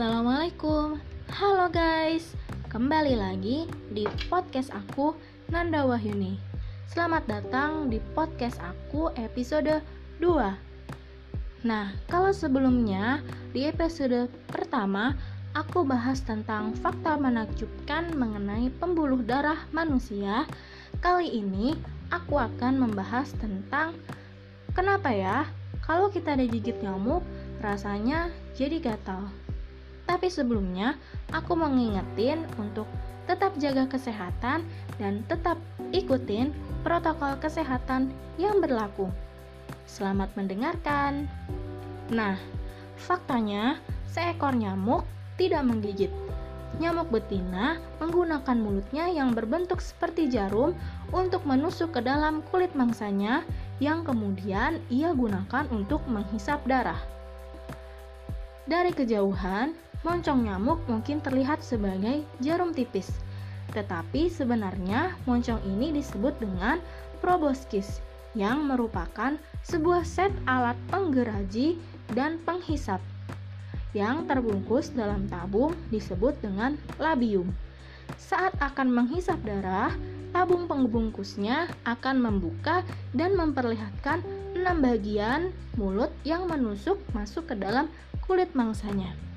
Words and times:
Assalamualaikum. 0.00 0.96
Halo 1.28 1.68
guys. 1.68 2.32
Kembali 2.72 3.20
lagi 3.20 3.68
di 3.92 4.08
podcast 4.32 4.72
aku 4.72 5.12
Nanda 5.52 5.84
Wahyuni. 5.84 6.40
Selamat 6.88 7.28
datang 7.28 7.92
di 7.92 8.00
podcast 8.16 8.56
aku 8.64 9.12
episode 9.20 9.84
2 10.24 11.68
Nah, 11.68 11.92
kalau 12.08 12.32
sebelumnya 12.32 13.20
di 13.52 13.68
episode 13.68 14.32
pertama 14.48 15.20
Aku 15.52 15.84
bahas 15.84 16.24
tentang 16.24 16.72
fakta 16.80 17.20
menakjubkan 17.20 18.16
mengenai 18.16 18.72
pembuluh 18.80 19.20
darah 19.20 19.68
manusia. 19.68 20.48
Kali 21.04 21.44
ini 21.44 21.76
aku 22.08 22.40
akan 22.40 22.88
membahas 22.88 23.36
tentang 23.36 23.92
Kenapa 24.72 25.12
ya? 25.12 25.44
Kalau 25.84 26.08
kita 26.08 26.40
digigit 26.40 26.80
nyamuk 26.80 27.20
rasanya 27.60 28.32
jadi 28.56 28.80
gatal 28.80 29.28
tapi 30.08 30.32
sebelumnya, 30.32 30.96
aku 31.32 31.56
mau 31.56 31.68
ngingetin 31.68 32.44
untuk 32.60 32.86
tetap 33.30 33.54
jaga 33.62 33.86
kesehatan 33.86 34.66
dan 34.98 35.22
tetap 35.30 35.56
ikutin 35.94 36.50
protokol 36.82 37.38
kesehatan 37.38 38.10
yang 38.40 38.58
berlaku. 38.58 39.06
Selamat 39.86 40.34
mendengarkan. 40.34 41.30
Nah, 42.10 42.34
faktanya 42.98 43.78
seekor 44.10 44.54
nyamuk 44.54 45.06
tidak 45.38 45.62
menggigit. 45.62 46.10
Nyamuk 46.78 47.10
betina 47.10 47.82
menggunakan 47.98 48.58
mulutnya 48.58 49.10
yang 49.10 49.34
berbentuk 49.34 49.82
seperti 49.82 50.30
jarum 50.30 50.74
untuk 51.10 51.42
menusuk 51.42 51.98
ke 51.98 52.00
dalam 52.02 52.42
kulit 52.50 52.74
mangsanya 52.78 53.42
yang 53.82 54.06
kemudian 54.06 54.78
ia 54.90 55.10
gunakan 55.10 55.66
untuk 55.74 56.02
menghisap 56.06 56.62
darah. 56.66 56.98
Dari 58.70 58.94
kejauhan, 58.94 59.74
moncong 60.00 60.48
nyamuk 60.48 60.80
mungkin 60.88 61.20
terlihat 61.20 61.60
sebagai 61.60 62.24
jarum 62.40 62.72
tipis. 62.72 63.12
Tetapi 63.70 64.32
sebenarnya 64.32 65.14
moncong 65.28 65.62
ini 65.68 65.94
disebut 65.94 66.40
dengan 66.40 66.80
proboscis 67.20 68.00
yang 68.34 68.66
merupakan 68.66 69.36
sebuah 69.66 70.06
set 70.06 70.32
alat 70.46 70.78
penggeraji 70.88 71.78
dan 72.14 72.38
penghisap 72.46 72.98
yang 73.90 74.26
terbungkus 74.26 74.94
dalam 74.94 75.26
tabung 75.26 75.74
disebut 75.90 76.38
dengan 76.38 76.78
labium. 77.02 77.50
Saat 78.18 78.54
akan 78.58 78.90
menghisap 78.90 79.38
darah, 79.42 79.90
tabung 80.30 80.70
pengbungkusnya 80.70 81.70
akan 81.86 82.22
membuka 82.22 82.86
dan 83.14 83.34
memperlihatkan 83.34 84.22
enam 84.54 84.82
bagian 84.82 85.50
mulut 85.74 86.10
yang 86.22 86.46
menusuk 86.46 86.98
masuk 87.14 87.50
ke 87.50 87.54
dalam 87.58 87.90
kulit 88.26 88.50
mangsanya. 88.54 89.29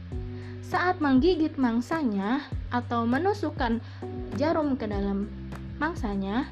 Saat 0.64 1.04
menggigit 1.04 1.60
mangsanya 1.60 2.40
atau 2.72 3.04
menusukkan 3.04 3.84
jarum 4.40 4.80
ke 4.80 4.88
dalam 4.88 5.28
mangsanya, 5.76 6.48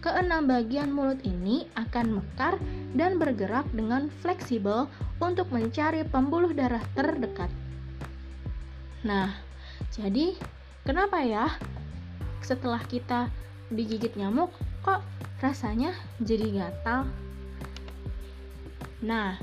keenam 0.00 0.48
bagian 0.48 0.90
mulut 0.90 1.20
ini 1.22 1.68
akan 1.78 2.18
mekar 2.18 2.56
dan 2.96 3.20
bergerak 3.20 3.68
dengan 3.70 4.08
fleksibel 4.24 4.88
untuk 5.20 5.52
mencari 5.52 6.02
pembuluh 6.02 6.50
darah 6.56 6.82
terdekat. 6.96 7.52
Nah, 9.04 9.30
jadi 9.92 10.34
kenapa 10.82 11.22
ya 11.22 11.46
setelah 12.42 12.82
kita 12.88 13.30
digigit 13.70 14.16
nyamuk 14.18 14.50
kok 14.82 15.04
rasanya 15.38 15.94
jadi 16.18 16.66
gatal? 16.66 17.06
Nah, 19.02 19.38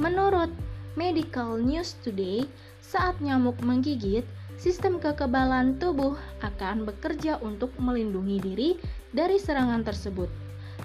menurut 0.00 0.52
Medical 1.00 1.56
News 1.64 1.96
Today, 2.04 2.44
saat 2.84 3.16
nyamuk 3.24 3.56
menggigit, 3.64 4.20
sistem 4.60 5.00
kekebalan 5.00 5.80
tubuh 5.80 6.12
akan 6.44 6.84
bekerja 6.84 7.40
untuk 7.40 7.72
melindungi 7.80 8.36
diri 8.36 8.70
dari 9.08 9.40
serangan 9.40 9.80
tersebut. 9.80 10.28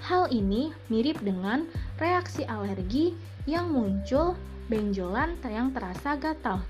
Hal 0.08 0.32
ini 0.32 0.72
mirip 0.88 1.20
dengan 1.20 1.68
reaksi 2.00 2.48
alergi 2.48 3.12
yang 3.44 3.68
muncul 3.68 4.32
benjolan 4.72 5.36
yang 5.44 5.76
terasa 5.76 6.16
gatal. 6.16 6.64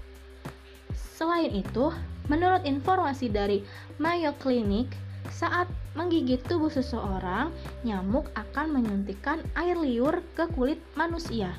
Selain 1.15 1.55
itu, 1.55 1.95
menurut 2.27 2.67
informasi 2.67 3.31
dari 3.31 3.63
Mayo 4.03 4.35
Clinic, 4.43 4.91
saat 5.31 5.71
menggigit 5.95 6.43
tubuh 6.51 6.75
seseorang, 6.75 7.55
nyamuk 7.87 8.27
akan 8.35 8.75
menyuntikkan 8.75 9.39
air 9.55 9.79
liur 9.79 10.19
ke 10.35 10.51
kulit 10.51 10.83
manusia. 10.99 11.55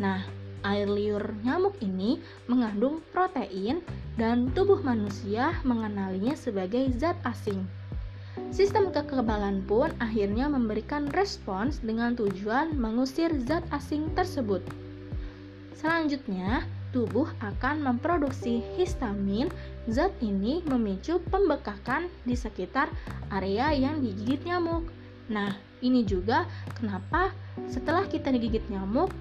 Nah, 0.00 0.37
Air 0.66 0.90
liur 0.90 1.22
nyamuk 1.46 1.78
ini 1.78 2.18
mengandung 2.50 2.98
protein 3.14 3.82
dan 4.18 4.50
tubuh 4.50 4.82
manusia 4.82 5.54
mengenalinya 5.62 6.34
sebagai 6.34 6.90
zat 6.98 7.14
asing. 7.22 7.62
Sistem 8.50 8.90
kekebalan 8.94 9.62
pun 9.66 9.92
akhirnya 10.02 10.48
memberikan 10.48 11.10
respons 11.14 11.82
dengan 11.82 12.14
tujuan 12.18 12.74
mengusir 12.74 13.30
zat 13.44 13.62
asing 13.70 14.10
tersebut. 14.14 14.62
Selanjutnya, 15.78 16.66
tubuh 16.90 17.28
akan 17.38 17.84
memproduksi 17.84 18.64
histamin. 18.74 19.46
Zat 19.86 20.10
ini 20.24 20.64
memicu 20.66 21.22
pembekakan 21.30 22.10
di 22.26 22.34
sekitar 22.34 22.90
area 23.30 23.70
yang 23.76 24.02
digigit 24.02 24.42
nyamuk. 24.42 24.90
Nah, 25.28 25.54
ini 25.84 26.02
juga 26.02 26.48
kenapa 26.80 27.30
setelah 27.68 28.08
kita 28.08 28.32
digigit 28.32 28.64
nyamuk, 28.72 29.12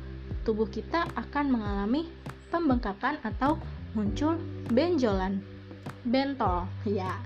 tubuh 0.48 0.72
kita 0.72 1.04
akan 1.20 1.52
mengalami 1.52 2.08
pembengkakan 2.48 3.20
atau 3.28 3.60
muncul 3.92 4.40
benjolan. 4.72 5.44
Bentol, 6.08 6.64
ya. 6.88 7.20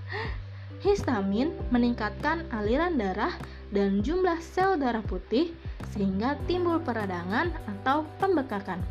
Histamin 0.82 1.54
meningkatkan 1.70 2.50
aliran 2.50 2.98
darah 2.98 3.38
dan 3.70 4.02
jumlah 4.02 4.42
sel 4.42 4.82
darah 4.82 5.06
putih 5.06 5.54
sehingga 5.94 6.34
timbul 6.50 6.82
peradangan 6.82 7.54
atau 7.70 8.10
pembekakan. 8.18 8.82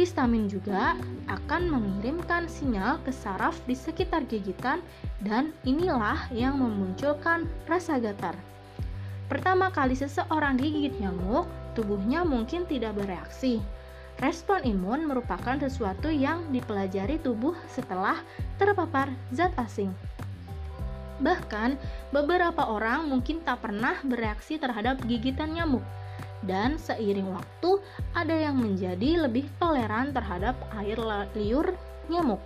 Histamin 0.00 0.48
juga 0.48 0.96
akan 1.28 1.68
mengirimkan 1.68 2.48
sinyal 2.48 3.04
ke 3.04 3.12
saraf 3.12 3.60
di 3.68 3.76
sekitar 3.76 4.24
gigitan 4.24 4.80
dan 5.20 5.52
inilah 5.68 6.32
yang 6.32 6.56
memunculkan 6.56 7.44
rasa 7.68 8.00
gatal. 8.00 8.32
Pertama 9.28 9.68
kali 9.68 9.92
seseorang 9.92 10.56
digigit 10.56 10.96
nyamuk, 10.96 11.44
tubuhnya 11.74 12.26
mungkin 12.26 12.66
tidak 12.66 12.98
bereaksi. 12.98 13.62
Respon 14.20 14.60
imun 14.68 15.08
merupakan 15.08 15.56
sesuatu 15.56 16.12
yang 16.12 16.44
dipelajari 16.52 17.16
tubuh 17.24 17.56
setelah 17.72 18.20
terpapar 18.60 19.08
zat 19.32 19.54
asing. 19.56 19.88
Bahkan, 21.20 21.76
beberapa 22.12 22.68
orang 22.68 23.08
mungkin 23.08 23.40
tak 23.44 23.64
pernah 23.64 23.96
bereaksi 24.04 24.56
terhadap 24.56 25.00
gigitan 25.04 25.52
nyamuk, 25.52 25.84
dan 26.44 26.80
seiring 26.80 27.28
waktu 27.32 27.80
ada 28.16 28.32
yang 28.32 28.56
menjadi 28.56 29.28
lebih 29.28 29.48
toleran 29.60 30.12
terhadap 30.16 30.56
air 30.80 30.96
liur 31.36 31.76
nyamuk. 32.08 32.40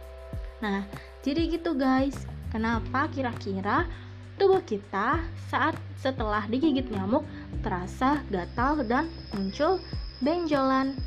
Nah, 0.59 0.83
jadi 1.23 1.59
gitu 1.59 1.75
guys. 1.75 2.27
Kenapa 2.55 3.11
kira-kira 3.11 3.83
tubuh 4.37 4.63
kita 4.67 5.23
saat 5.49 5.79
setelah 5.99 6.45
digigit 6.51 6.85
nyamuk 6.93 7.25
terasa 7.65 8.21
gatal 8.29 8.85
dan 8.85 9.09
muncul 9.33 9.81
benjolan. 10.21 10.99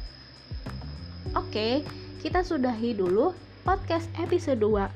Oke, 1.35 1.85
kita 2.23 2.41
sudahi 2.41 2.97
dulu 2.97 3.35
podcast 3.61 4.09
episode 4.17 4.63
2 4.63 4.87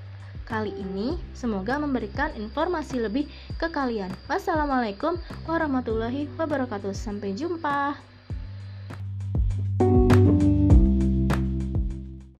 kali 0.47 0.75
ini. 0.75 1.15
Semoga 1.31 1.79
memberikan 1.79 2.31
informasi 2.35 2.99
lebih 2.99 3.27
ke 3.55 3.71
kalian. 3.71 4.11
Wassalamualaikum 4.27 5.15
warahmatullahi 5.47 6.27
wabarakatuh. 6.35 6.91
Sampai 6.91 7.31
jumpa. 7.31 8.10